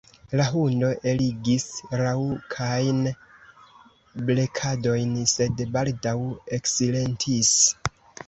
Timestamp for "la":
0.39-0.45